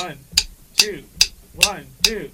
[0.00, 0.18] One,
[0.76, 1.04] two,
[1.54, 2.30] one, two.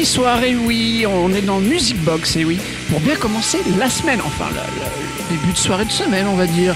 [0.00, 4.20] Lundi soir oui, on est dans Music Box et oui, pour bien commencer la semaine,
[4.24, 6.74] enfin le, début de soirée de semaine on va dire.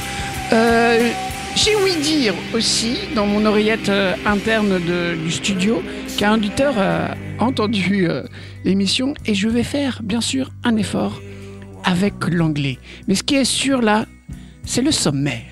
[0.53, 1.09] Euh,
[1.57, 5.83] J'ai ouï dire aussi dans mon oreillette euh, interne du studio
[6.19, 8.25] qu'un auditeur a entendu euh,
[8.67, 11.23] l'émission et je vais faire bien sûr un effort
[11.83, 12.79] avec l'anglais.
[13.09, 14.05] Mais ce qui est sûr là,
[14.67, 15.45] c'est le sommaire.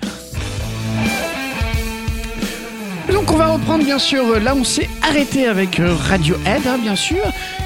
[3.11, 7.23] Donc on va reprendre bien sûr, là on s'est arrêté avec Radiohead hein, bien sûr,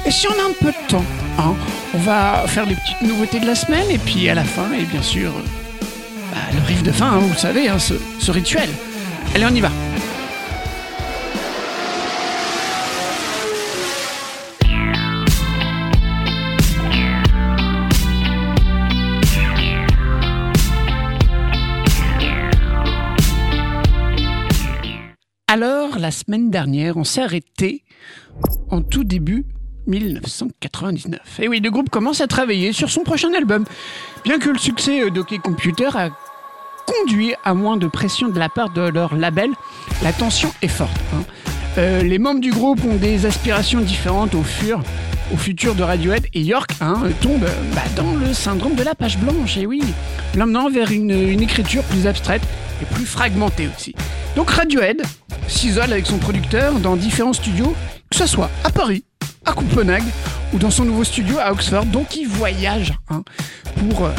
[0.08, 1.04] et si on a un peu de temps,
[1.38, 1.54] hein,
[1.92, 4.84] on va faire les petites nouveautés de la semaine, et puis à la fin, et
[4.84, 5.42] bien sûr, euh,
[6.32, 8.70] bah, le riff de fin, hein, vous le savez, hein, ce, ce rituel.
[9.34, 9.70] Allez on y va
[25.48, 27.84] Alors, la semaine dernière, on s'est arrêté
[28.70, 29.44] en tout début
[29.88, 31.40] 1999.
[31.40, 33.64] Et oui, le groupe commence à travailler sur son prochain album.
[34.24, 36.10] Bien que le succès euh, d'Hockey Computer a
[36.86, 39.50] conduit à moins de pression de la part de leur label,
[40.02, 40.96] la tension est forte.
[41.14, 41.22] hein.
[41.76, 44.80] Euh, les membres du groupe ont des aspirations différentes au fur
[45.32, 48.94] au futur de Radiohead et York hein, tombe euh, bah, dans le syndrome de la
[48.94, 49.82] page blanche, et oui,
[50.34, 52.42] l'emmenant vers une, une écriture plus abstraite
[52.80, 53.94] et plus fragmentée aussi.
[54.36, 55.02] Donc Radiohead
[55.46, 57.74] s'isole avec son producteur dans différents studios,
[58.10, 59.04] que ce soit à Paris,
[59.48, 60.04] à Copenhague
[60.52, 61.86] ou dans son nouveau studio à Oxford.
[61.86, 63.22] Donc il voyage hein,
[63.76, 64.10] pour, euh,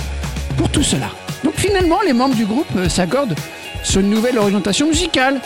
[0.57, 1.09] pour tout cela.
[1.43, 3.35] Donc finalement, les membres du groupe euh, s'accordent
[3.83, 5.39] sur une nouvelle orientation musicale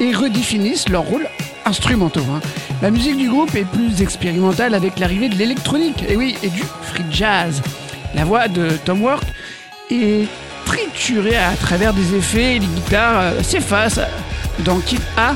[0.00, 1.26] et redéfinissent leur rôle
[1.64, 2.24] instrumentaux.
[2.30, 2.40] hein.
[2.82, 6.62] La musique du groupe est plus expérimentale avec l'arrivée de l'électronique, et oui, et du
[6.82, 7.62] free jazz.
[8.14, 9.24] La voix de Tom Work
[9.90, 10.26] est
[10.66, 14.00] triturée à travers des effets et les guitares euh, s'effacent
[14.60, 15.34] dans Kid A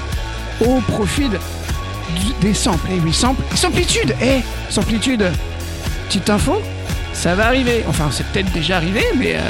[0.66, 1.28] au profit
[2.40, 2.90] des samples.
[2.90, 3.42] Et oui, samples.
[3.54, 5.30] Samplitude Eh, samplitude
[6.06, 6.62] Petite info,
[7.12, 7.84] ça va arriver.
[7.88, 9.40] Enfin, c'est peut-être déjà arrivé, mais euh,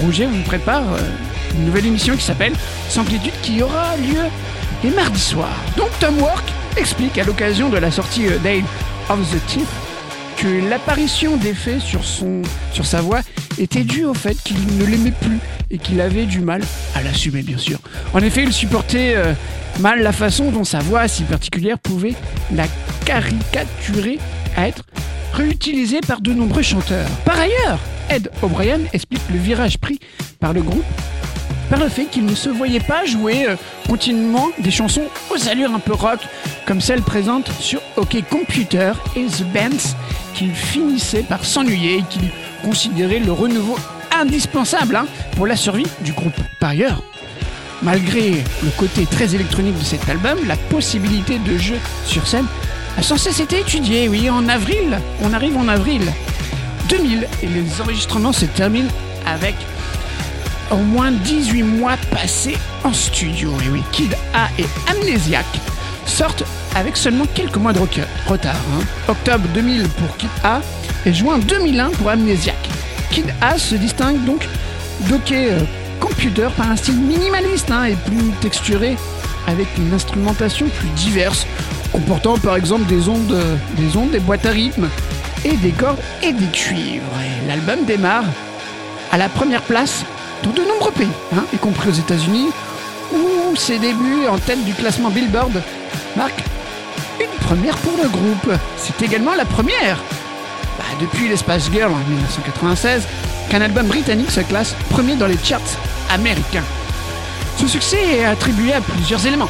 [0.00, 1.00] Rouget vous prépare euh,
[1.56, 2.52] une nouvelle émission qui s'appelle
[2.88, 4.22] Samplitude qui aura lieu
[4.84, 5.58] les mardis soirs.
[5.76, 6.44] Donc Tom Work
[6.76, 8.60] explique à l'occasion de la sortie euh,
[9.10, 9.66] of the Thief
[10.38, 13.20] que l'apparition d'effets sur, son, sur sa voix
[13.58, 15.38] était due au fait qu'il ne l'aimait plus
[15.70, 16.62] et qu'il avait du mal
[16.94, 17.78] à l'assumer, bien sûr.
[18.14, 19.32] En effet, il supportait euh,
[19.80, 22.14] mal la façon dont sa voix si particulière pouvait
[22.54, 22.66] la
[23.04, 24.18] caricaturer
[24.56, 24.84] à être
[25.32, 27.08] réutilisée par de nombreux chanteurs.
[27.24, 29.98] Par ailleurs, Ed O'Brien explique le virage pris
[30.38, 30.84] par le groupe
[31.68, 33.56] par le fait qu'il ne se voyait pas jouer euh,
[33.86, 36.20] continuellement des chansons aux allures un peu rock,
[36.66, 39.94] comme celles présentes sur OK Computer et The Bands,
[40.34, 42.30] qu'il finissait par s'ennuyer et qu'il
[42.64, 43.76] considérait le renouveau
[44.18, 46.38] indispensable hein, pour la survie du groupe.
[46.60, 47.02] Par ailleurs,
[47.82, 48.30] malgré
[48.62, 52.46] le côté très électronique de cet album, la possibilité de jeu sur scène
[52.96, 54.08] a sans cesse été étudiée.
[54.08, 56.02] Oui, en avril, on arrive en avril
[56.88, 58.90] 2000 et les enregistrements se terminent
[59.26, 59.54] avec
[60.70, 63.50] au moins 18 mois passés en studio.
[63.64, 65.46] Et oui, Kid A et Amnesiac
[66.06, 66.44] sortent
[66.74, 68.54] avec seulement quelques mois de retard.
[68.54, 68.84] hein.
[69.08, 70.60] Octobre 2000 pour Kid A
[71.06, 72.56] et juin 2001 pour Amnesiac.
[73.10, 74.46] Kid A se distingue donc
[75.08, 75.60] d'Ok euh,
[76.00, 78.96] Computer par un style minimaliste hein, et plus texturé
[79.46, 81.46] avec une instrumentation plus diverse,
[81.92, 84.88] comportant par exemple des ondes, euh, des ondes, des boîtes à rythme
[85.44, 87.02] et des cordes et des cuivres.
[87.48, 88.24] L'album démarre
[89.10, 90.04] à la première place
[90.42, 92.48] dans de nombreux pays, hein, y compris aux États-Unis,
[93.12, 95.62] où ses débuts en tête du classement Billboard
[96.16, 96.44] marquent
[97.20, 98.52] une première pour le groupe.
[98.76, 99.98] C'est également la première,
[100.78, 103.02] bah, depuis l'Espace Girl en 1996,
[103.50, 105.60] qu'un album britannique se classe premier dans les charts
[106.10, 106.64] américains.
[107.58, 109.48] Ce succès est attribué à plusieurs éléments.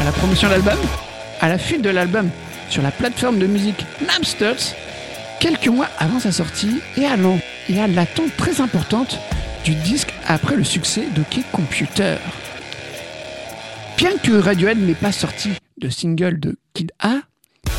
[0.00, 0.78] À la promotion de l'album,
[1.40, 2.28] à la fuite de l'album
[2.68, 4.54] sur la plateforme de musique Napster,
[5.40, 9.18] quelques mois avant sa sortie, et à l'attente très importante
[9.68, 12.16] du disque après le succès d'Ok Computer.
[13.98, 17.16] Bien que Radiohead n'ait pas sorti de single de Kid A,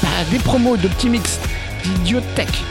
[0.04, 1.40] bah, des promos d'Optimix
[1.84, 2.62] d'Idiotech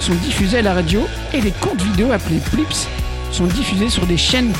[0.00, 2.88] sont diffusés à la radio et les courtes vidéos appelées Blips
[3.30, 4.52] sont diffusées sur des chaînes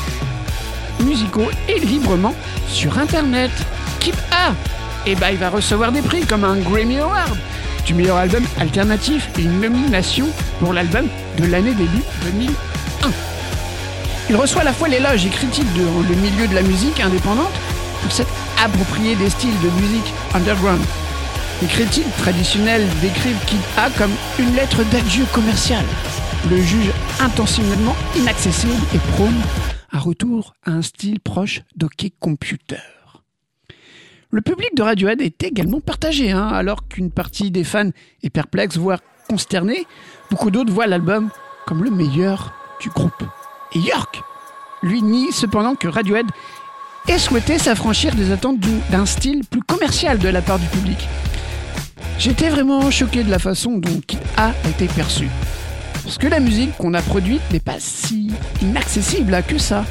[1.01, 2.35] musicaux et librement
[2.69, 3.51] sur internet.
[3.99, 4.53] Kid A
[5.05, 7.37] Et bah il va recevoir des prix comme un Grammy Award
[7.85, 10.29] du meilleur album alternatif et une nomination
[10.59, 11.05] pour l'album
[11.37, 13.34] de l'année début 2001.
[14.27, 17.53] Il reçoit à la fois l'éloge et critique de le milieu de la musique indépendante
[18.01, 18.33] pour s'être
[18.63, 20.81] approprié des styles de musique underground.
[21.61, 25.85] Les critiques traditionnelles décrivent Kid A comme une lettre d'adieu commerciale.
[26.49, 29.39] Le juge intentionnellement inaccessible et prône
[29.91, 32.81] un retour à un style proche d'Ok Computer.
[34.31, 37.91] Le public de Radiohead est également partagé, hein, alors qu'une partie des fans
[38.23, 38.99] est perplexe, voire
[39.29, 39.85] consternée,
[40.31, 41.29] beaucoup d'autres voient l'album
[41.67, 43.23] comme le meilleur du groupe.
[43.73, 44.21] Et York,
[44.83, 46.27] lui, nie cependant que Radiohead
[47.07, 51.07] ait souhaité s'affranchir des attentes du- d'un style plus commercial de la part du public.
[52.17, 55.27] J'étais vraiment choqué de la façon dont Kid A été perçu.
[56.03, 58.31] Parce que la musique qu'on a produite n'est pas si
[58.61, 59.85] inaccessible que ça.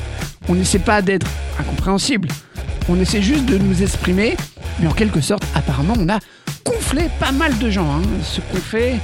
[0.49, 1.27] On n'essaie pas d'être
[1.59, 2.29] incompréhensible.
[2.89, 4.37] On essaie juste de nous exprimer,
[4.81, 6.19] mais en quelque sorte, apparemment, on a
[6.65, 7.91] gonflé pas mal de gens.
[7.91, 8.03] hein.
[8.23, 8.97] Ce qu'on fait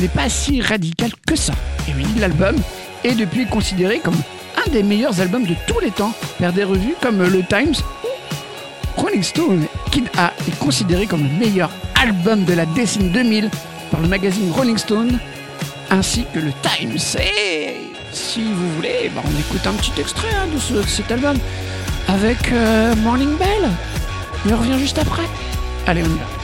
[0.00, 1.52] n'est pas si radical que ça.
[1.88, 2.56] Et oui, l'album
[3.04, 4.16] est depuis considéré comme
[4.66, 7.74] un des meilleurs albums de tous les temps, par des revues comme le Times
[8.04, 9.66] ou Rolling Stone.
[9.90, 11.70] Kid A est considéré comme le meilleur
[12.00, 13.50] album de la décennie 2000
[13.90, 15.18] par le magazine Rolling Stone
[15.90, 16.98] ainsi que le Times.
[17.18, 17.76] Et
[18.12, 21.36] si vous voulez, bah, on écoute un petit extrait hein, de, ce- de cet album
[22.08, 23.70] avec euh, Morning Bell.
[24.48, 25.24] Et on revient juste après.
[25.86, 26.39] Allez, on y va.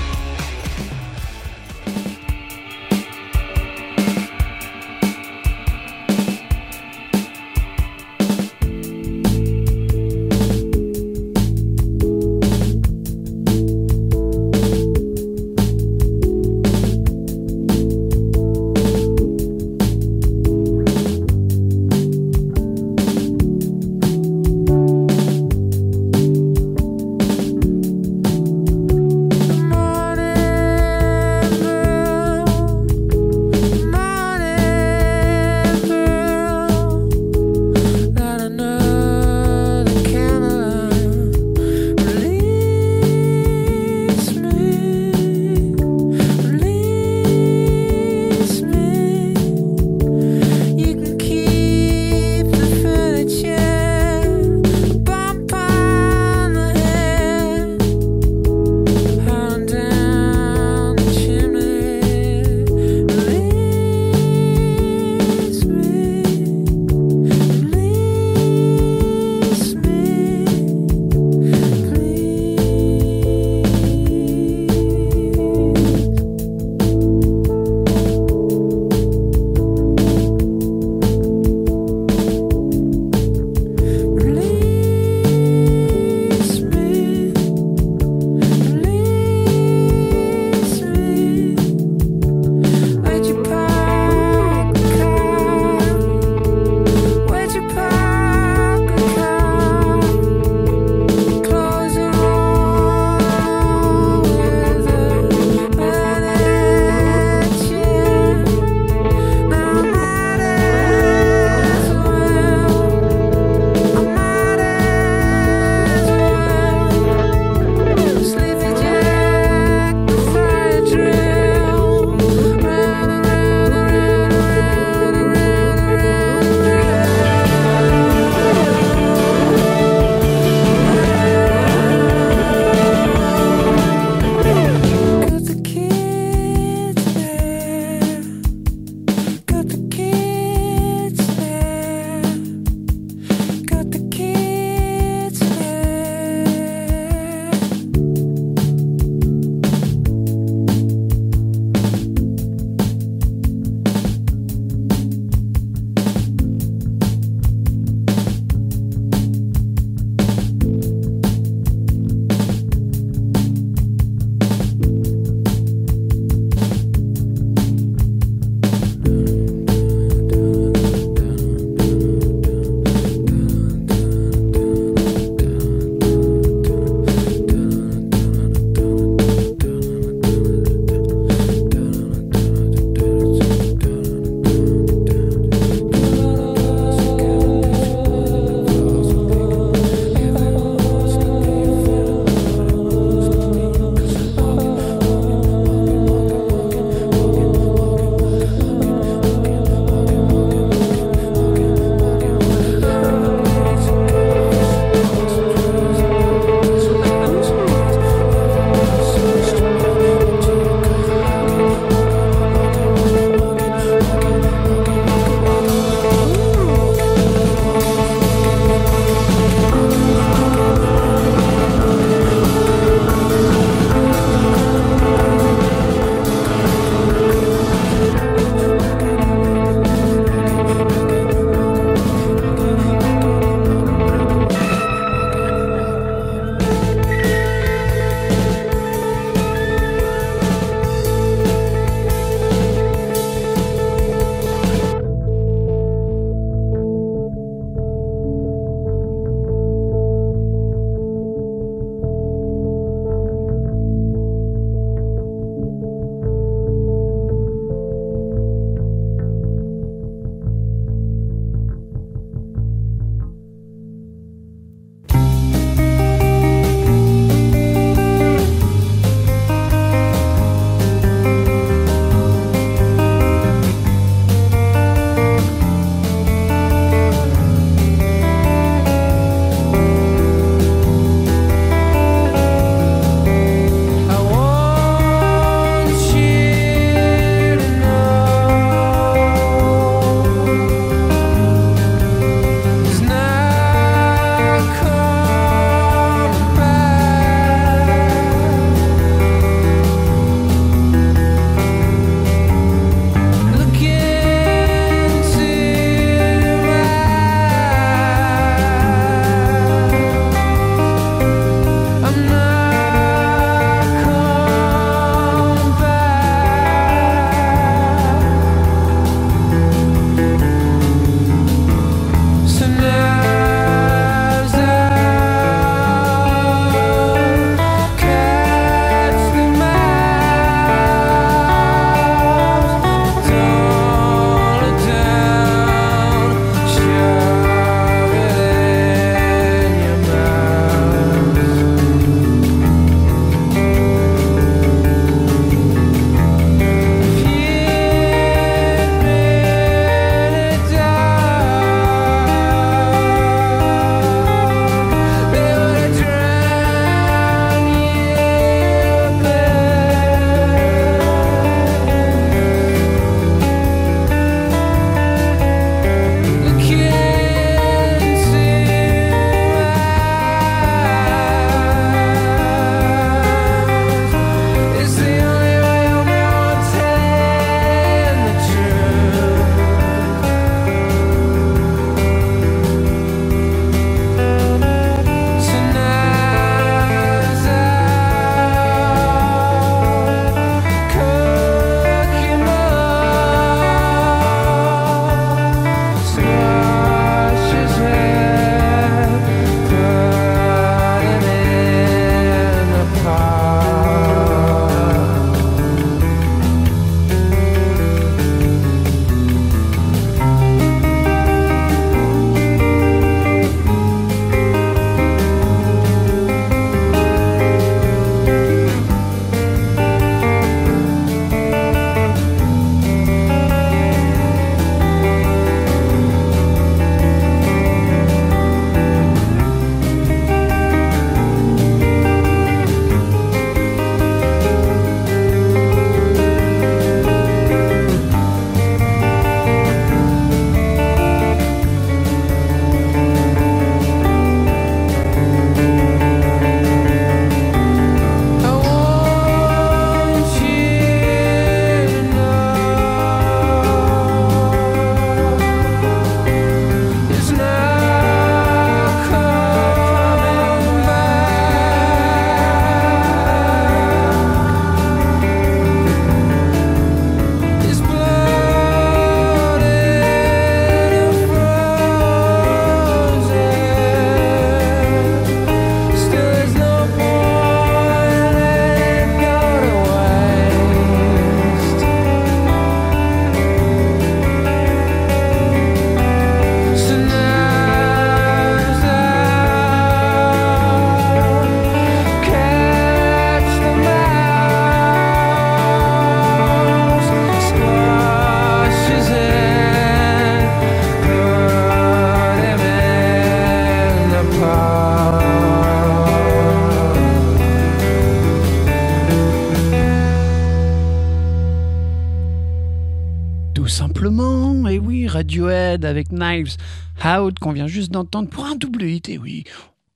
[516.27, 519.09] Out qu'on vient juste d'entendre pour un double hit.
[519.09, 519.45] Et oui,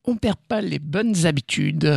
[0.05, 1.93] on perd pas les bonnes habitudes.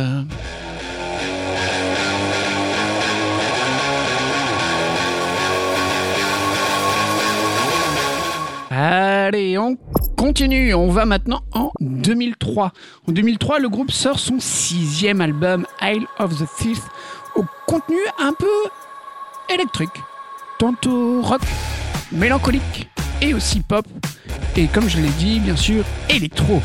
[8.70, 9.76] Allez, on
[10.16, 10.74] continue.
[10.74, 12.72] On va maintenant en 2003.
[13.08, 16.80] En 2003, le groupe sort son sixième album, Isle of the Thief,
[17.36, 19.90] au contenu un peu électrique.
[20.58, 21.42] Tantôt rock,
[22.10, 22.88] mélancolique
[23.24, 23.86] et aussi pop.
[24.56, 26.60] Et comme je l'ai dit, bien sûr, électro.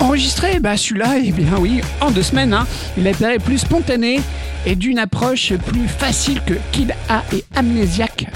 [0.00, 4.20] Enregistré, bah celui-là, eh bien oui, en deux semaines, hein, il été plus spontané
[4.64, 8.26] et d'une approche plus facile que Kid A et Amnesiac.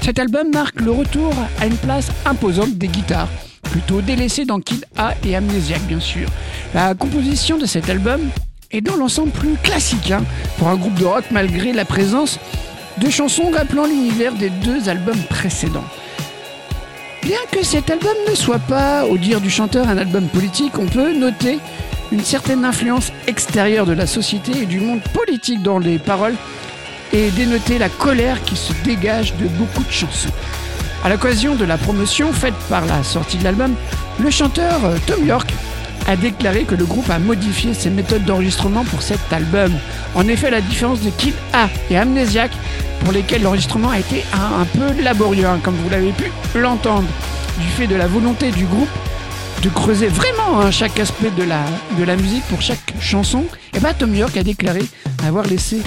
[0.00, 3.28] Cet album marque le retour à une place imposante des guitares,
[3.62, 6.28] plutôt délaissées dans Kid A et Amnesiac bien sûr.
[6.74, 8.20] La composition de cet album
[8.70, 10.24] est dans l'ensemble plus classique hein,
[10.56, 12.38] pour un groupe de rock malgré la présence
[12.98, 15.84] de chansons rappelant l'univers des deux albums précédents.
[17.22, 20.86] Bien que cet album ne soit pas, au dire du chanteur, un album politique, on
[20.86, 21.60] peut noter
[22.10, 26.34] une certaine influence extérieure de la société et du monde politique dans les paroles
[27.12, 30.32] et dénoter la colère qui se dégage de beaucoup de chansons.
[31.04, 33.74] À l'occasion de la promotion faite par la sortie de l'album,
[34.18, 35.52] le chanteur euh, Tom York
[36.06, 39.72] a déclaré que le groupe a modifié ses méthodes d'enregistrement pour cet album.
[40.14, 42.50] En effet, la différence de Kid A et Amnesiac,
[43.00, 47.08] pour lesquels l'enregistrement a été un, peu laborieux, hein, comme vous l'avez pu l'entendre,
[47.58, 48.88] du fait de la volonté du groupe
[49.62, 54.14] de creuser vraiment hein, chaque aspect de la, musique pour chaque chanson, et bah Tom
[54.14, 54.82] York a déclaré
[55.24, 55.82] avoir laissé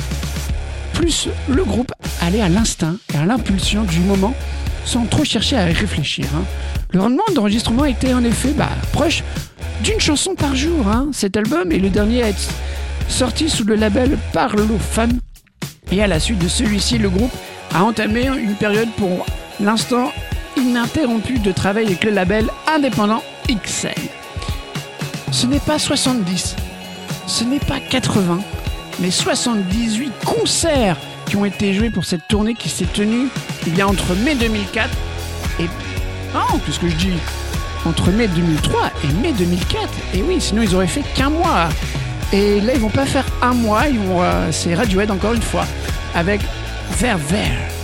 [0.93, 4.33] plus le groupe aller à l'instinct et à l'impulsion du moment
[4.85, 6.25] sans trop chercher à réfléchir.
[6.35, 6.43] Hein.
[6.93, 9.23] Le rendement d'enregistrement était en effet bah, proche
[9.83, 10.87] d'une chanson par jour.
[10.87, 11.09] Hein.
[11.11, 12.49] Cet album est le dernier à être
[13.09, 15.19] sorti sous le label Parlophone.
[15.91, 17.33] Et à la suite de celui-ci, le groupe
[17.73, 19.25] a entamé une période pour
[19.59, 20.11] l'instant
[20.57, 23.93] ininterrompue de travail avec le label indépendant XL.
[25.31, 26.55] Ce n'est pas 70,
[27.27, 28.39] ce n'est pas 80,
[28.99, 33.27] mais 78 concerts qui ont été joués pour cette tournée qui s'est tenue
[33.67, 34.89] eh bien, entre mai 2004
[35.59, 35.63] et...
[36.33, 37.13] Non, qu'est-ce que je dis?
[37.85, 39.89] Entre mai 2003 et mai 2004.
[40.13, 41.69] Et oui, sinon ils auraient fait qu'un mois.
[42.33, 44.21] Et là, ils vont pas faire un mois, ils vont...
[44.21, 45.65] Euh, c'est Radiohead encore une fois,
[46.13, 46.41] avec
[46.97, 47.74] Vers Vers.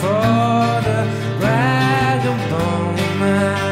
[0.00, 0.98] for the
[3.20, 3.69] right.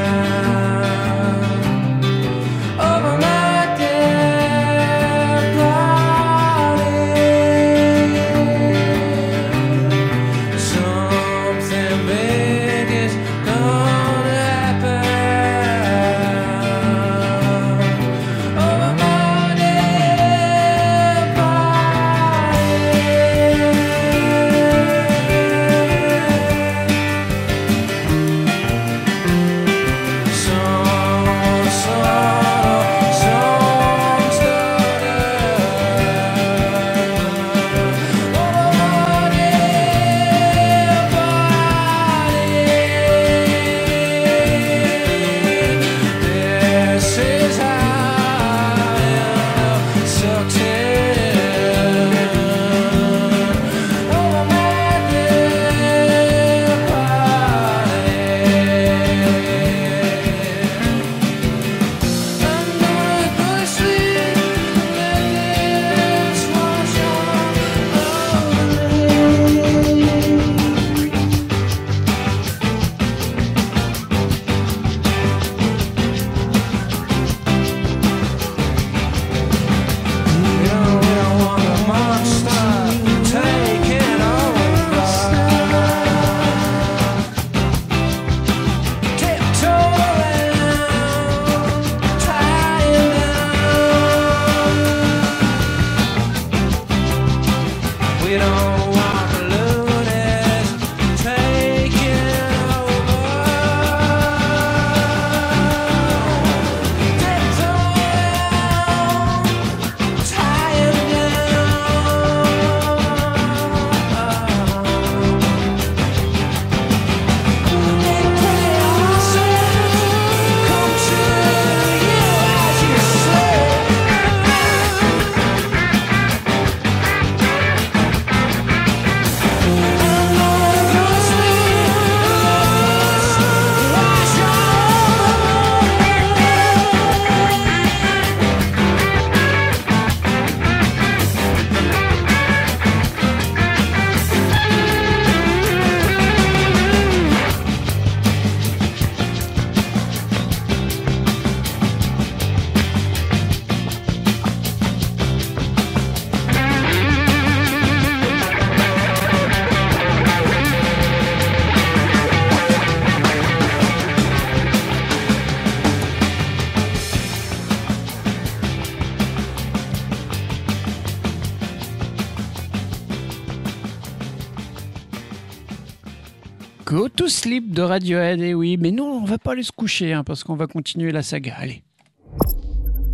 [177.99, 180.69] Radiohead, et oui, mais non, on va pas aller se coucher, hein, parce qu'on va
[180.69, 181.83] continuer la saga, allez.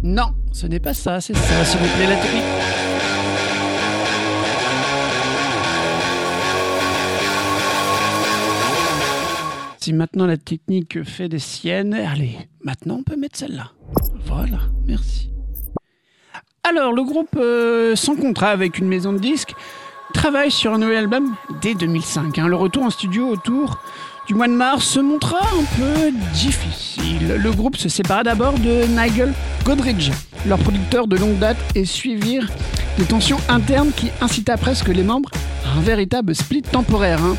[0.02, 2.44] Non, ce n'est pas ça, c'est ça, s'il vous plaît, la technique.
[9.78, 13.70] Si maintenant la technique fait des siennes, allez, maintenant on peut mettre celle-là.
[14.26, 15.30] Voilà, merci.
[16.62, 19.54] Alors, le groupe euh, sans contrat avec une maison de disques
[20.12, 22.38] travaille sur un nouvel album dès 2005.
[22.38, 22.48] hein.
[22.48, 23.78] Le retour en studio autour
[24.26, 27.36] du mois de mars se montra un peu difficile.
[27.38, 29.32] Le groupe se sépara d'abord de Nigel
[29.64, 30.10] Godrich,
[30.46, 32.48] leur producteur de longue date, et suivirent
[32.98, 35.30] des tensions internes qui incita presque les membres
[35.66, 37.22] à un véritable split temporaire.
[37.22, 37.36] hein.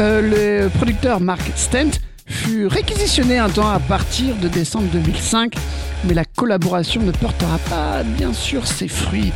[0.00, 5.54] Euh, le producteur Mark Stent fut réquisitionné un temps à partir de décembre 2005,
[6.04, 9.32] mais la collaboration ne portera pas bien sûr ses fruits.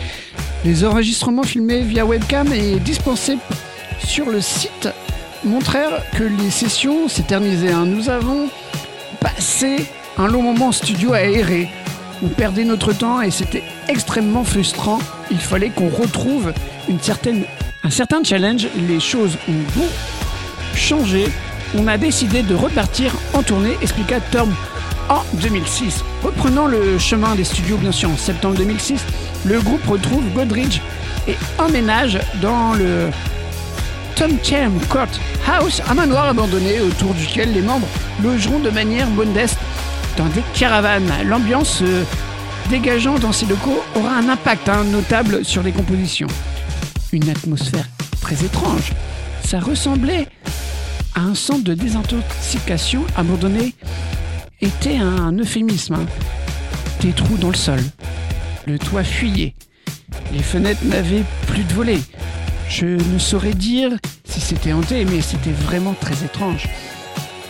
[0.64, 3.38] Les enregistrements filmés via webcam et dispensés
[4.04, 4.88] sur le site
[5.44, 7.72] montrèrent que les sessions s'éternisaient.
[7.72, 7.86] hein.
[7.86, 8.48] Nous avons
[9.20, 9.86] passé
[10.18, 11.68] un long moment en studio à errer.
[12.22, 14.98] On perdait notre temps et c'était extrêmement frustrant.
[15.30, 16.52] Il fallait qu'on retrouve
[16.88, 17.44] une certaine,
[17.84, 18.66] un certain challenge.
[18.88, 19.86] Les choses ont beau
[20.74, 21.26] changé.
[21.76, 24.54] On a décidé de repartir en tournée, expliqua Tom
[25.08, 26.02] en 2006.
[26.22, 29.00] Reprenant le chemin des studios, bien sûr, en septembre 2006,
[29.44, 30.80] le groupe retrouve Godridge
[31.28, 33.10] et emménage dans le
[34.16, 35.08] Tom Chem Court
[35.46, 37.86] House, un manoir abandonné autour duquel les membres
[38.22, 39.58] logeront de manière modeste
[40.16, 41.12] dans des caravanes.
[41.26, 42.02] L'ambiance euh,
[42.70, 46.28] dégageant dans ces locaux aura un impact hein, notable sur les compositions.
[47.12, 47.84] Une atmosphère
[48.22, 48.92] très étrange.
[49.44, 50.26] Ça ressemblait
[51.14, 53.74] à un centre de désintoxication abandonné
[54.62, 55.94] était un euphémisme.
[55.94, 56.06] hein.
[57.02, 57.80] Des trous dans le sol.
[58.66, 59.54] Le toit fuyait.
[60.32, 62.00] Les fenêtres n'avaient plus de volets.
[62.68, 63.90] Je ne saurais dire
[64.28, 66.66] si c'était hanté, mais c'était vraiment très étrange.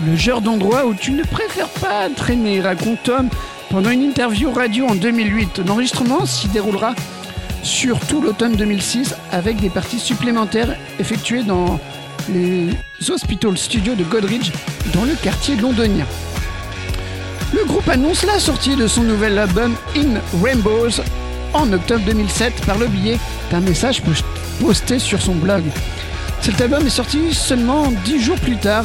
[0.07, 3.29] Le genre d'endroit où tu ne préfères pas traîner, raconte Tom
[3.71, 5.63] pendant une interview radio en 2008.
[5.67, 6.95] L'enregistrement s'y déroulera
[7.63, 11.81] sur tout l'automne 2006 avec des parties supplémentaires effectuées dans
[12.29, 12.69] les
[13.09, 14.53] Hospital Studios de Godridge
[14.93, 16.07] dans le quartier londonien.
[17.55, 21.01] Le groupe annonce la sortie de son nouvel album In Rainbows
[21.55, 23.19] en octobre 2007 par le biais
[23.51, 24.25] d'un message post-
[24.61, 25.63] posté sur son blog.
[26.41, 28.85] Cet album est sorti seulement 10 jours plus tard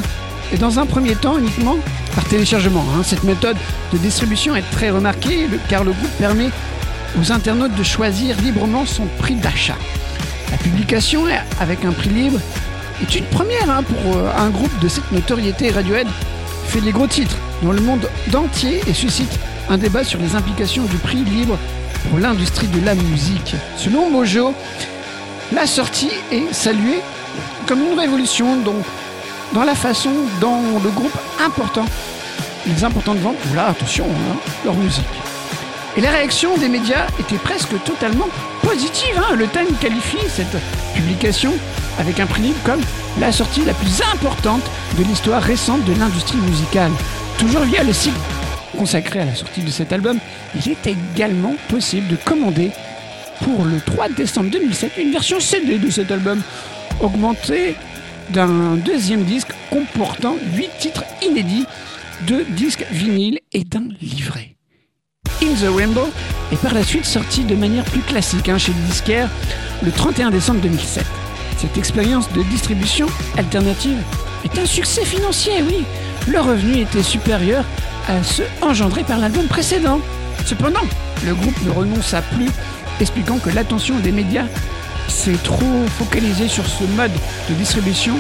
[0.53, 1.77] et dans un premier temps uniquement
[2.15, 2.86] par téléchargement.
[2.95, 3.01] hein.
[3.03, 3.57] Cette méthode
[3.93, 6.49] de distribution est très remarquée car le groupe permet
[7.19, 9.77] aux internautes de choisir librement son prix d'achat.
[10.51, 11.23] La publication
[11.60, 12.39] avec un prix libre
[13.01, 15.71] est une première hein, pour euh, un groupe de cette notoriété.
[15.71, 16.07] Radiohead
[16.67, 19.31] fait des gros titres dans le monde entier et suscite
[19.69, 21.57] un débat sur les implications du prix libre
[22.10, 23.55] pour l'industrie de la musique.
[23.77, 24.53] Selon Mojo,
[25.52, 27.02] la sortie est saluée
[27.68, 28.58] comme une révolution
[29.54, 31.86] dans la façon dont le groupe important,
[32.68, 34.36] les importantes ventes, voilà, attention, hein,
[34.66, 35.06] leur musique.
[35.98, 38.30] Et la réaction des médias était presque totalement
[38.62, 39.18] positive.
[39.18, 39.36] hein.
[39.36, 40.56] Le Time qualifie cette
[40.96, 41.54] publication
[42.00, 42.80] avec un prix libre comme
[43.20, 44.64] la sortie la plus importante
[44.98, 46.92] de l'histoire récente de l'industrie musicale.
[47.38, 48.14] Toujours via le site
[48.78, 50.18] consacré à la sortie de cet album,
[50.56, 52.72] il est également possible de commander
[53.43, 56.41] pour le 3 décembre 2007 une version CD de cet album,
[56.99, 57.75] augmentée
[58.30, 61.65] d'un deuxième disque comportant 8 titres inédits,
[62.27, 64.56] deux disques vinyles et d'un livret.
[65.41, 66.10] In the Rainbow
[66.51, 69.30] est par la suite sorti de manière plus classique hein, chez le disquaire
[69.84, 71.06] le 31 décembre 2007.
[71.58, 73.97] Cette expérience de distribution alternative
[74.43, 75.84] est un succès financier, oui.
[76.27, 77.65] Le revenu était supérieur
[78.08, 79.99] à ceux engendrés par l'album précédent.
[80.45, 80.82] Cependant,
[81.25, 82.49] le groupe ne renonça plus,
[83.02, 84.46] expliquant que l'attention des médias
[85.08, 87.12] s'est trop focalisée sur ce mode
[87.50, 88.16] de distribution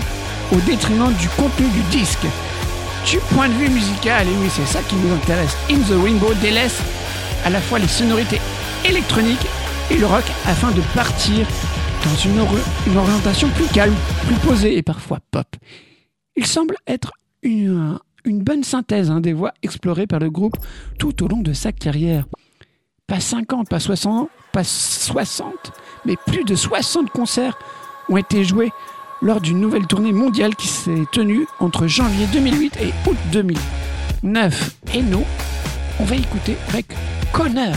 [0.51, 2.25] au détriment du contenu du disque.
[3.09, 6.33] Du point de vue musical, et oui, c'est ça qui nous intéresse, In the Rainbow
[6.41, 6.79] délaisse
[7.45, 8.39] à la fois les sonorités
[8.87, 9.45] électroniques
[9.89, 11.47] et le rock afin de partir
[12.03, 13.93] dans une, ori- une orientation plus calme,
[14.25, 15.47] plus posée et parfois pop.
[16.35, 17.11] Il semble être
[17.43, 20.57] une, une bonne synthèse hein, des voix explorées par le groupe
[20.99, 22.25] tout au long de sa carrière
[23.11, 25.53] pas 50, pas 60, pas 60,
[26.05, 27.59] mais plus de 60 concerts
[28.07, 28.71] ont été joués
[29.21, 34.75] lors d'une nouvelle tournée mondiale qui s'est tenue entre janvier 2008 et août 2009.
[34.93, 35.25] Et nous,
[35.99, 36.85] on va écouter avec
[37.33, 37.75] Connor.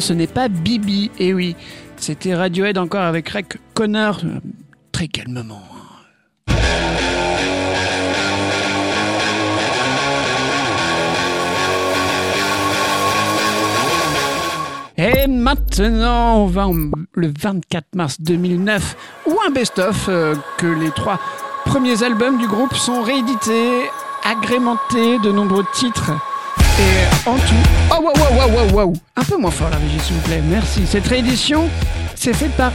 [0.00, 1.10] Ce n'est pas Bibi.
[1.18, 1.56] Et oui,
[1.96, 4.20] c'était Radiohead encore avec Rick Connor,
[4.92, 5.62] très calmement.
[14.96, 16.66] Et maintenant, on va
[17.14, 18.96] le 24 mars 2009,
[19.26, 21.18] où un best-of euh, que les trois
[21.64, 23.88] premiers albums du groupe sont réédités,
[24.24, 26.12] agrémentés de nombreux titres.
[26.78, 27.54] Et en tout...
[27.90, 30.42] Oh, wow, wow, wow, wow, wow Un peu moins fort la régie, s'il vous plaît,
[30.48, 30.82] merci.
[30.86, 31.68] Cette réédition,
[32.14, 32.72] c'est faite par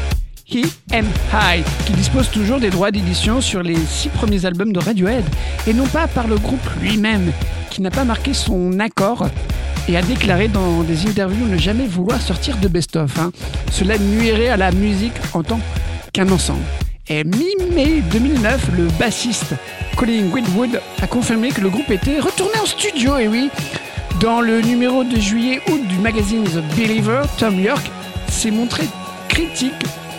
[0.47, 4.79] He and High, qui dispose toujours des droits d'édition sur les six premiers albums de
[4.79, 5.23] Radiohead,
[5.65, 7.31] et non pas par le groupe lui-même,
[7.71, 9.27] qui n'a pas marqué son accord
[9.87, 13.17] et a déclaré dans des interviews ne jamais vouloir sortir de best-of.
[13.19, 13.31] hein.
[13.71, 15.59] Cela nuirait à la musique en tant
[16.13, 16.61] qu'un ensemble.
[17.07, 19.53] Et mi-mai 2009, le bassiste
[19.95, 23.51] Colin Whitwood a confirmé que le groupe était retourné en studio, et oui,
[24.19, 27.91] dans le numéro de juillet-août du magazine The Believer, Tom York
[28.27, 28.85] s'est montré
[29.29, 29.73] critique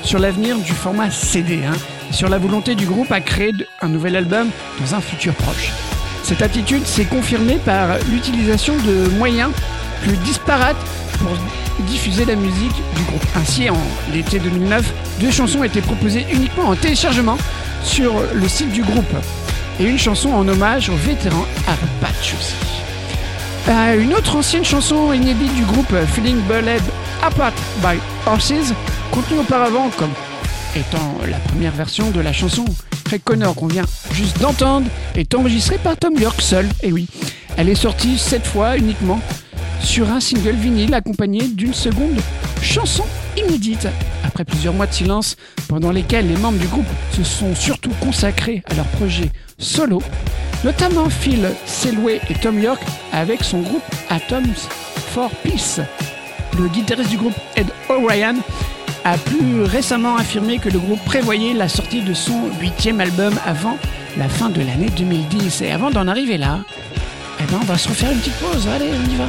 [0.05, 1.77] sur l'avenir du format CD, hein,
[2.13, 5.73] sur la volonté du groupe à créer un nouvel album dans un futur proche.
[6.23, 9.51] Cette attitude s'est confirmée par l'utilisation de moyens
[10.07, 10.77] plus disparates
[11.19, 11.33] pour
[11.87, 13.27] diffuser la musique du groupe.
[13.35, 13.77] Ainsi, en
[14.13, 17.37] l'été 2009, deux chansons étaient proposées uniquement en téléchargement
[17.83, 19.15] sur le site du groupe
[19.81, 22.55] et une chanson en hommage au vétéran Arpach aussi.
[23.69, 26.81] Euh, une autre ancienne chanson inédite du groupe, Feeling Bullet
[27.23, 27.53] Apart
[27.83, 28.73] by Horses,
[29.11, 30.13] contenue auparavant comme
[30.77, 32.65] étant la première version de la chanson
[33.05, 34.87] Craig Connor qu'on vient juste d'entendre,
[35.17, 36.69] est enregistrée par Tom York seul.
[36.83, 37.09] Et oui,
[37.57, 39.21] elle est sortie cette fois uniquement
[39.81, 42.21] sur un single vinyle accompagné d'une seconde
[42.63, 43.05] chanson
[43.37, 43.89] inédite.
[44.25, 45.37] Après plusieurs mois de silence
[45.69, 50.03] pendant lesquels les membres du groupe se sont surtout consacrés à leur projet solo,
[50.65, 54.69] notamment Phil Selway et Tom York avec son groupe Atoms
[55.13, 55.81] for Peace.
[56.59, 58.37] Le guitariste du groupe Ed O'Ryan
[59.05, 63.79] a plus récemment affirmé que le groupe prévoyait la sortie de son huitième album avant
[64.19, 65.63] la fin de l'année 2010.
[65.63, 66.61] Et avant d'en arriver là,
[67.39, 68.67] eh ben on va se refaire une petite pause.
[68.67, 69.27] Allez, on y va.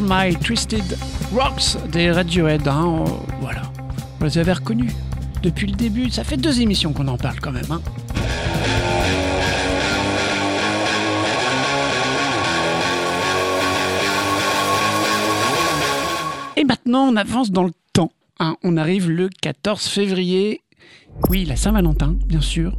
[0.00, 0.96] My Twisted
[1.34, 2.66] Rocks des Radiohead.
[2.68, 3.62] Hein, euh, voilà,
[4.18, 4.92] vous les avez reconnus
[5.42, 6.10] depuis le début.
[6.10, 7.70] Ça fait deux émissions qu'on en parle quand même.
[7.70, 7.80] Hein.
[16.56, 18.12] Et maintenant, on avance dans le temps.
[18.40, 18.56] hein.
[18.62, 20.62] On arrive le 14 février.
[21.28, 22.76] Oui, la Saint-Valentin, bien sûr.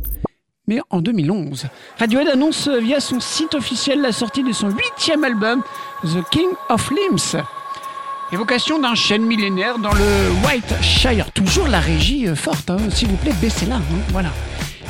[0.67, 5.63] Mais en 2011, Radiohead annonce via son site officiel la sortie de son huitième album,
[6.03, 7.35] The King of Limbs.
[8.31, 11.31] Évocation d'un chêne millénaire dans le Whiteshire.
[11.31, 12.77] Toujours la régie euh, forte, hein.
[12.89, 13.75] s'il vous plaît, baissez-la.
[13.77, 13.81] hein.
[14.09, 14.29] Voilà.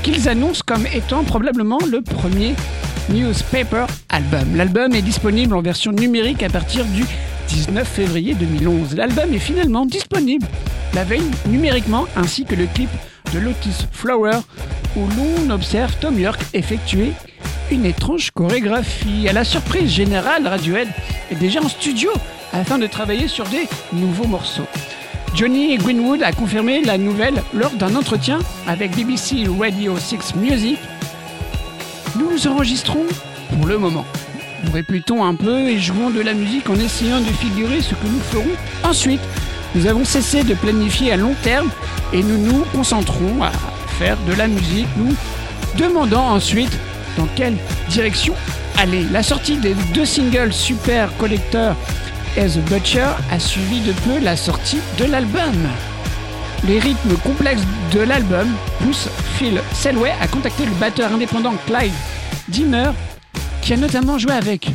[0.04, 2.56] Qu'ils annoncent comme étant probablement le premier
[3.10, 4.56] newspaper album.
[4.56, 7.06] L'album est disponible en version numérique à partir du
[7.50, 8.96] 19 février 2011.
[8.96, 10.46] L'album est finalement disponible
[10.94, 12.90] la veille numériquement ainsi que le clip
[13.34, 14.40] de Lotus Flower
[14.96, 17.12] où l'on observe Tom York effectuer
[17.72, 19.28] une étrange chorégraphie.
[19.28, 20.88] À la surprise générale, Radiohead
[21.32, 22.10] est déjà en studio
[22.54, 24.68] afin de travailler sur des nouveaux morceaux.
[25.34, 30.80] Johnny Greenwood a confirmé la nouvelle lors d'un entretien avec BBC Radio 6 Music.
[32.18, 33.06] Nous enregistrons
[33.52, 34.06] pour le moment.
[34.64, 38.08] Nous répétons un peu et jouons de la musique en essayant de figurer ce que
[38.08, 39.22] nous ferons ensuite.
[39.76, 41.70] Nous avons cessé de planifier à long terme
[42.14, 43.52] et nous nous concentrons à
[44.00, 45.14] faire de la musique, nous
[45.78, 46.72] demandant ensuite
[47.18, 47.56] dans quelle
[47.90, 48.34] direction
[48.78, 49.04] aller.
[49.12, 51.76] La sortie des deux singles Super Collector
[52.38, 55.68] et The Butcher a suivi de peu la sortie de l'album.
[56.68, 57.64] Les rythmes complexes
[57.94, 58.48] de l'album
[58.80, 61.94] poussent Phil Selway à contacter le batteur indépendant Clyde
[62.48, 62.92] Dimmer,
[63.62, 64.70] qui a notamment joué avec,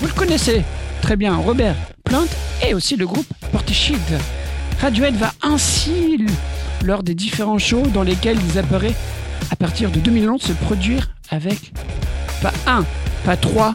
[0.00, 0.62] vous le connaissez
[1.02, 2.26] très bien, Robert Plant
[2.66, 3.98] et aussi le groupe Portishead.
[4.80, 6.24] Radiohead va ainsi,
[6.84, 8.94] lors des différents shows dans lesquels ils apparaissent
[9.50, 11.72] à partir de 2011, se produire avec
[12.40, 12.84] pas un,
[13.24, 13.74] pas trois,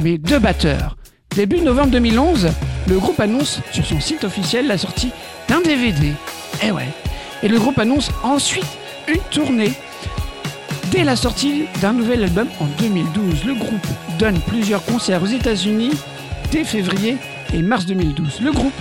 [0.00, 0.96] mais deux batteurs.
[1.34, 2.48] Début novembre 2011,
[2.88, 5.12] le groupe annonce sur son site officiel la sortie
[5.48, 6.12] d'un DVD.
[6.64, 6.88] Eh ouais.
[7.42, 8.66] Et le groupe annonce ensuite
[9.06, 9.72] une tournée.
[10.90, 13.86] Dès la sortie d'un nouvel album en 2012, le groupe
[14.18, 15.92] donne plusieurs concerts aux États-Unis
[16.50, 17.16] dès février
[17.54, 18.40] et mars 2012.
[18.40, 18.72] Le groupe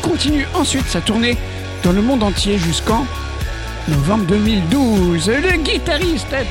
[0.00, 1.36] continue ensuite sa tournée
[1.82, 3.04] dans le monde entier jusqu'en
[3.88, 5.28] novembre 2012.
[5.28, 6.46] Le guitariste Ed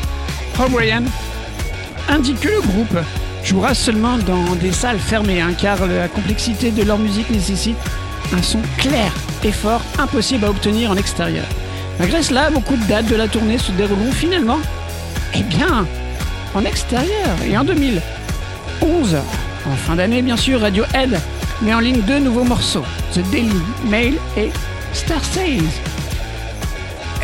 [0.59, 1.03] O'Brien
[2.09, 2.97] indique que le groupe
[3.43, 7.77] jouera seulement dans des salles fermées, hein, car la complexité de leur musique nécessite
[8.33, 9.11] un son clair
[9.43, 11.45] et fort, impossible à obtenir en extérieur.
[11.99, 14.59] Malgré cela, beaucoup de dates de la tournée se dérouleront finalement,
[15.35, 15.85] eh bien,
[16.55, 17.35] en extérieur.
[17.45, 19.17] Et en 2011,
[19.65, 21.19] en fin d'année bien sûr, Radiohead
[21.61, 24.49] met en ligne deux nouveaux morceaux, The Daily Mail et
[24.93, 25.63] Star Sails.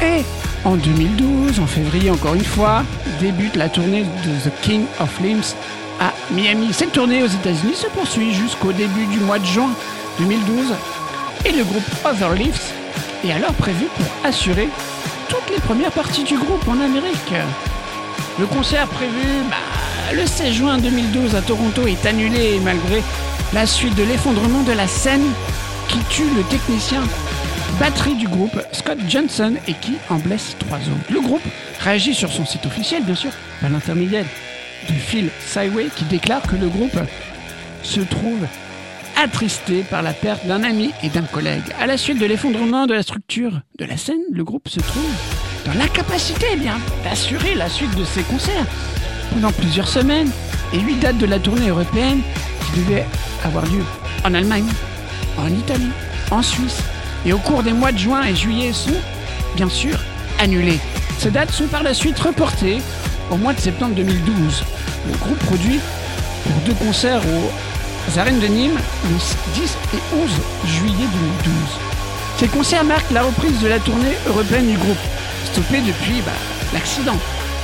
[0.01, 0.23] Et
[0.65, 2.83] en 2012, en février encore une fois,
[3.19, 5.55] débute la tournée de The King of Limbs
[5.99, 6.69] à Miami.
[6.71, 9.69] Cette tournée aux États-Unis se poursuit jusqu'au début du mois de juin
[10.19, 10.73] 2012
[11.45, 12.73] et le groupe Overleafs
[13.25, 14.69] est alors prévu pour assurer
[15.27, 17.33] toutes les premières parties du groupe en Amérique.
[18.39, 19.57] Le concert prévu bah,
[20.13, 23.03] le 16 juin 2012 à Toronto est annulé malgré
[23.53, 25.25] la suite de l'effondrement de la scène
[25.87, 27.01] qui tue le technicien
[27.79, 31.11] batterie du groupe Scott Johnson et qui en blesse trois autres.
[31.11, 31.41] Le groupe
[31.79, 34.25] réagit sur son site officiel, bien sûr, par l'intermédiaire
[34.87, 36.97] de Phil Syway qui déclare que le groupe
[37.83, 38.45] se trouve
[39.21, 41.63] attristé par la perte d'un ami et d'un collègue.
[41.79, 45.11] À la suite de l'effondrement de la structure de la scène, le groupe se trouve
[45.65, 48.65] dans l'incapacité eh bien d'assurer la suite de ses concerts
[49.33, 50.31] pendant plusieurs semaines
[50.73, 52.21] et huit dates de la tournée européenne
[52.65, 53.05] qui devait
[53.43, 53.83] avoir lieu
[54.23, 54.69] en Allemagne,
[55.37, 55.91] en Italie,
[56.31, 56.81] en Suisse
[57.25, 58.95] et au cours des mois de juin et juillet sont
[59.55, 59.97] bien sûr
[60.39, 60.79] annulées.
[61.17, 62.77] Ces dates sont par la suite reportées
[63.31, 64.63] au mois de septembre 2012.
[65.11, 65.79] Le groupe produit
[66.43, 69.15] pour deux concerts aux arènes de Nîmes le
[69.53, 70.29] 10 et 11
[70.65, 71.07] juillet
[71.43, 71.53] 2012.
[72.37, 74.97] Ces concerts marquent la reprise de la tournée européenne du groupe,
[75.45, 76.31] stoppée depuis bah,
[76.73, 77.17] l'accident.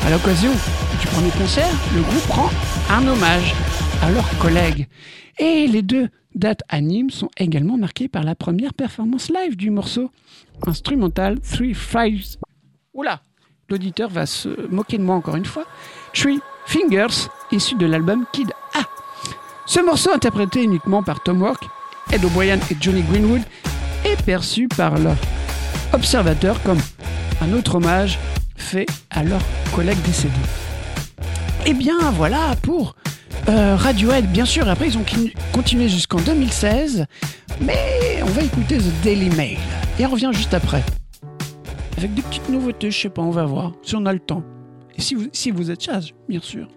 [0.06, 0.52] À l'occasion
[1.00, 2.50] du premier concert, le groupe rend
[2.90, 3.56] un hommage
[4.04, 4.88] à leurs collègues.
[5.40, 9.72] Et les deux dates à Nîmes sont également marquées par la première performance live du
[9.72, 10.12] morceau
[10.68, 12.38] instrumental Three Fries.
[12.94, 13.22] Oula,
[13.70, 15.66] l'auditeur va se moquer de moi encore une fois.
[16.14, 18.82] Three Fingers, issu de l'album Kid A.
[19.66, 21.64] Ce morceau, interprété uniquement par Tom York,
[22.12, 23.42] Ed O'Brien et Johnny Greenwood,
[24.04, 25.18] est perçu par leurs
[25.94, 26.80] observateurs comme
[27.42, 28.20] un autre hommage
[28.56, 30.34] fait à leurs collègues décédés.
[31.66, 32.96] Et bien voilà pour
[33.50, 34.68] euh, Radiohead, bien sûr.
[34.68, 35.06] Après, ils ont
[35.52, 37.06] continué jusqu'en 2016,
[37.62, 39.58] mais on va écouter The Daily Mail
[40.00, 40.84] et on revient juste après
[41.98, 42.92] avec des petites nouveautés.
[42.92, 44.44] Je sais pas, on va voir si on a le temps
[44.98, 46.68] et si vous, si vous êtes sage, bien sûr.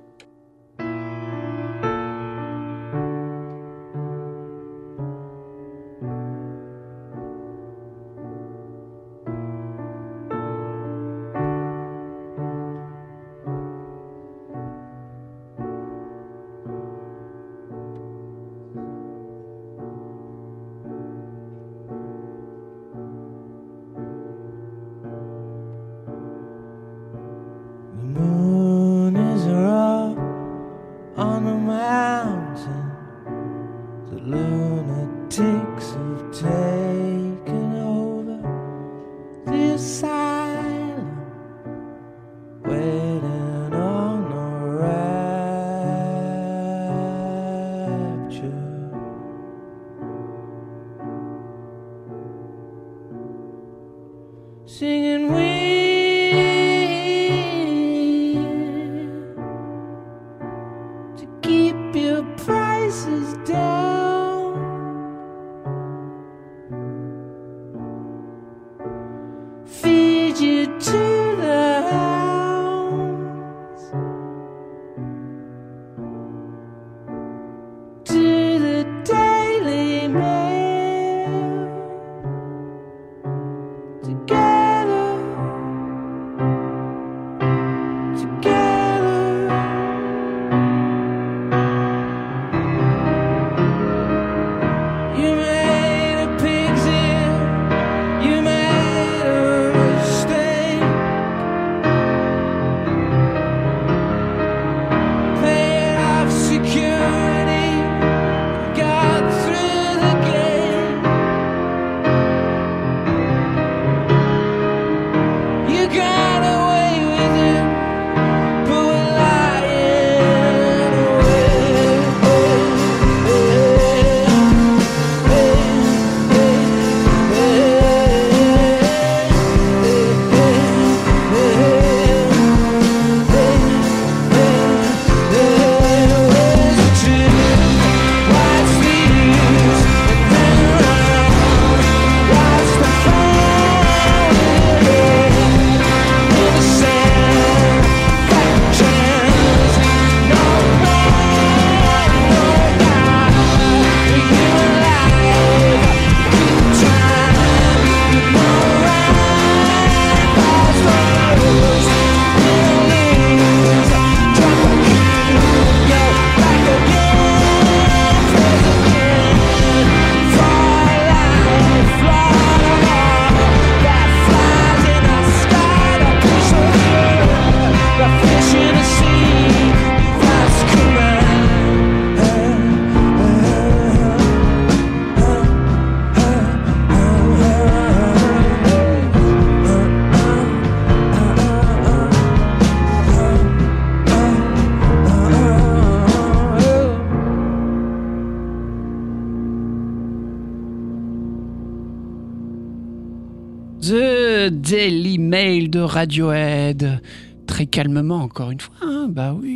[205.89, 207.01] Radiohead.
[207.47, 208.75] Très calmement, encore une fois.
[208.83, 209.48] hein, bah oui.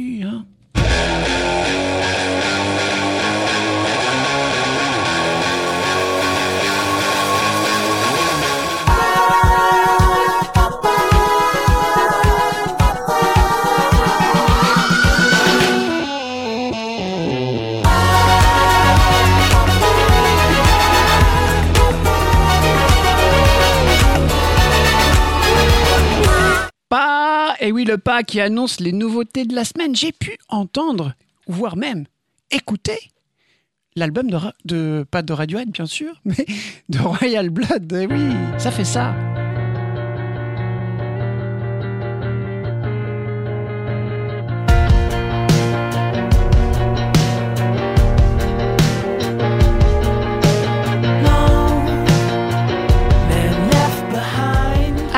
[27.63, 29.95] Et oui, le pas qui annonce les nouveautés de la semaine.
[29.95, 31.15] J'ai pu entendre,
[31.47, 32.05] voire même
[32.51, 32.99] écouter
[33.95, 36.45] l'album de, de, pas de Radiohead bien sûr, mais
[36.89, 37.93] de Royal Blood.
[37.93, 39.15] Eh oui, ça fait ça.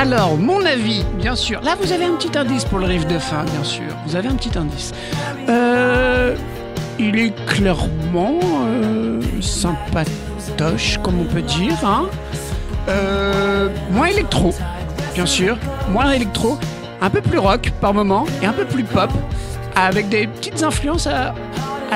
[0.05, 1.59] Alors, mon avis, bien sûr.
[1.61, 3.91] Là, vous avez un petit indice pour le riff de fin, bien sûr.
[4.05, 4.91] Vous avez un petit indice.
[5.49, 6.35] Euh,
[6.99, 8.37] il est clairement
[8.67, 11.73] euh, sympatoche, comme on peut dire.
[11.83, 12.05] Hein.
[12.87, 14.53] Euh, moins électro,
[15.15, 15.57] bien sûr.
[15.89, 16.59] Moins électro.
[17.01, 19.09] Un peu plus rock par moment et un peu plus pop.
[19.75, 21.33] Avec des petites influences à,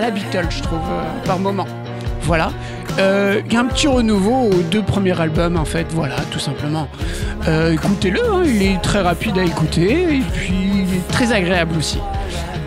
[0.02, 1.68] la Beatles, je trouve, euh, par moment.
[2.22, 2.52] Voilà.
[2.98, 5.88] Euh, un petit renouveau aux deux premiers albums, en fait.
[5.92, 6.88] Voilà, tout simplement.
[7.48, 12.00] Euh, Écoutez-le, hein, il est très rapide à écouter et puis très agréable aussi.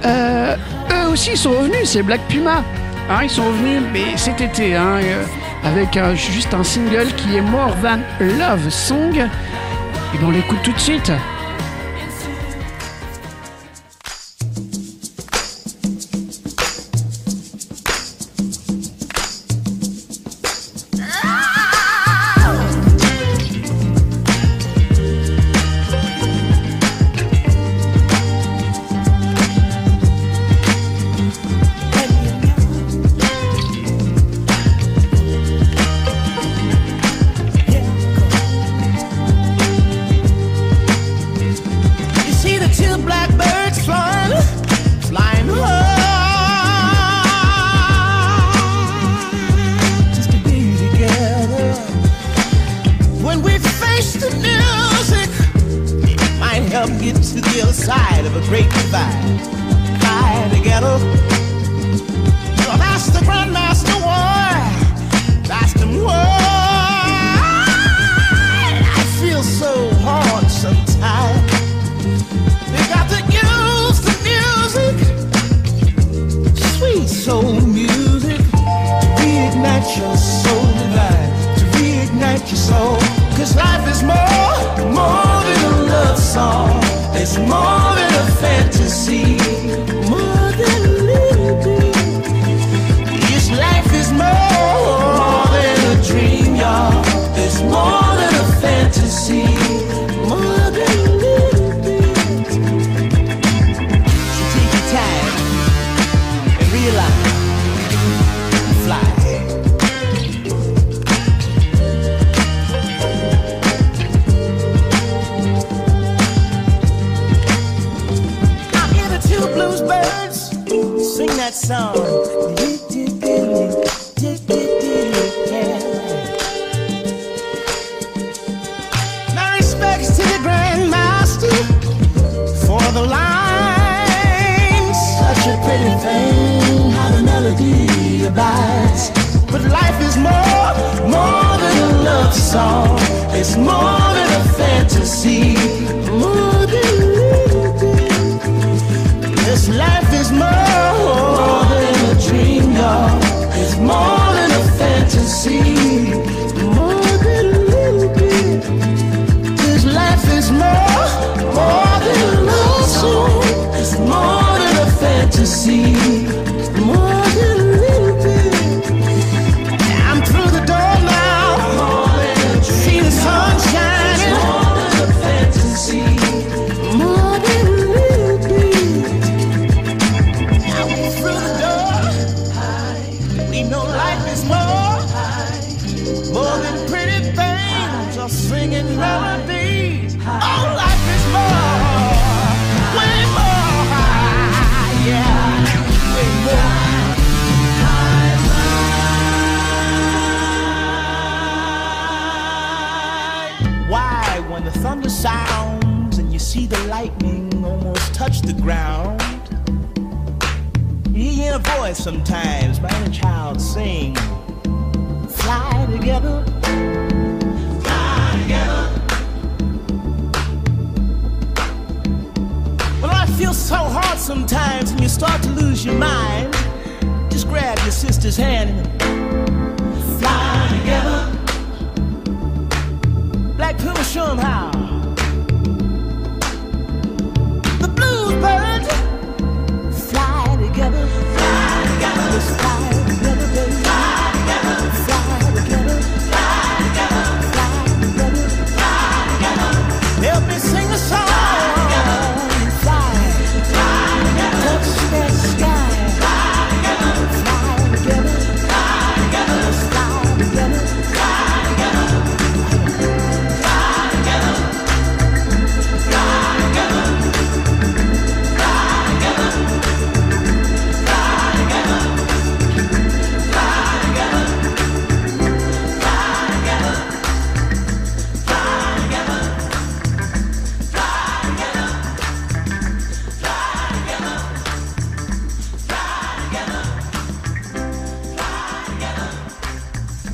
[0.04, 0.56] Euh,
[0.90, 2.64] eux aussi ils sont revenus, c'est Black Puma.
[3.10, 4.98] Hein, ils sont revenus, mais cet été, hein,
[5.64, 9.14] avec juste un single qui est More Than Love Song.
[9.14, 11.12] Et ben, on l'écoute tout de suite.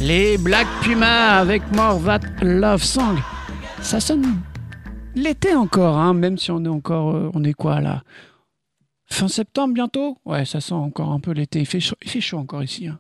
[0.08, 3.18] Les Black Puma avec More That Love Song.
[3.82, 4.40] Ça sonne
[5.14, 7.14] l'été encore, hein, même si on est encore.
[7.14, 8.02] euh, on est quoi là
[9.10, 10.16] Fin septembre bientôt?
[10.24, 11.60] Ouais, ça sent encore un peu l'été.
[11.60, 12.86] Il fait chaud, il fait chaud encore ici.
[12.86, 12.98] hein.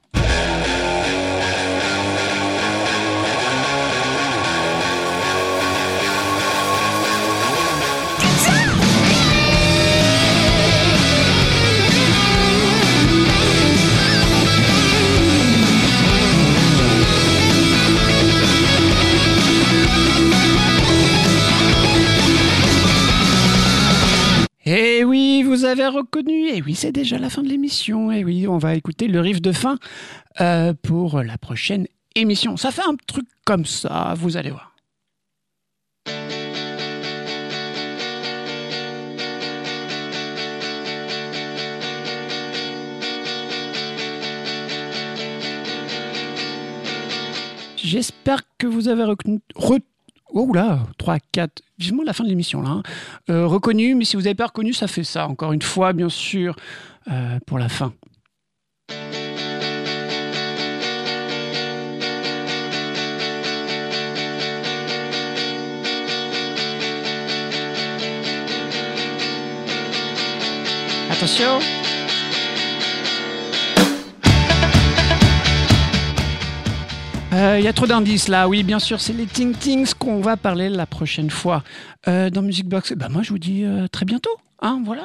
[24.70, 26.50] Eh oui, vous avez reconnu.
[26.50, 28.12] Eh oui, c'est déjà la fin de l'émission.
[28.12, 29.78] Eh oui, on va écouter le riff de fin
[30.42, 32.58] euh, pour la prochaine émission.
[32.58, 34.76] Ça fait un truc comme ça, vous allez voir.
[47.78, 49.40] J'espère que vous avez reconnu.
[50.32, 52.68] Oh là, 3, 4, vivement la fin de l'émission là.
[52.70, 52.82] hein.
[53.30, 55.26] Euh, reconnu, mais si vous n'avez pas reconnu, ça fait ça.
[55.26, 56.54] Encore une fois, bien sûr,
[57.10, 57.92] euh, pour la fin.
[71.10, 71.58] Attention.
[77.38, 80.20] Euh, Il y a trop d'indices là, oui, bien sûr, c'est les Ting Tings qu'on
[80.20, 81.62] va parler la prochaine fois
[82.08, 82.92] euh, dans Music Box.
[82.94, 85.04] Bah, moi, je vous dis euh, très bientôt, hein, voilà.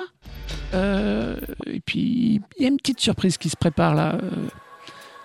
[0.74, 4.30] Euh, et puis, il y a une petite surprise qui se prépare là, euh,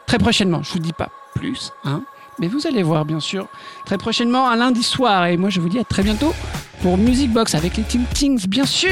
[0.07, 0.63] très prochainement.
[0.63, 2.03] Je vous dis pas plus, hein,
[2.39, 3.49] mais vous allez voir, bien sûr,
[3.87, 5.27] très prochainement, un lundi soir.
[5.27, 6.35] Et moi, je vous dis à très bientôt
[6.83, 8.91] pour Music Box avec les Ting Tings, bien sûr.